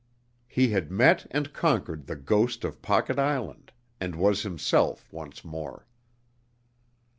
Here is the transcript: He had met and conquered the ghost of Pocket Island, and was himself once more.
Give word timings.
He 0.47 0.69
had 0.69 0.89
met 0.89 1.27
and 1.29 1.53
conquered 1.53 2.07
the 2.07 2.15
ghost 2.15 2.63
of 2.65 2.81
Pocket 2.81 3.19
Island, 3.19 3.71
and 3.99 4.15
was 4.15 4.41
himself 4.41 5.07
once 5.13 5.45
more. 5.45 5.85